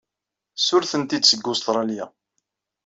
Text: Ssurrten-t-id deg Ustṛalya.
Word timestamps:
Ssurrten-t-id 0.59 1.23
deg 1.31 1.45
Ustṛalya. 1.51 2.05